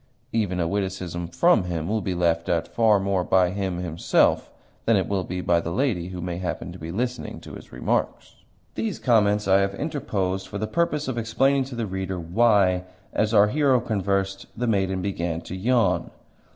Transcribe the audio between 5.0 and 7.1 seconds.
will by the lady who may happen to be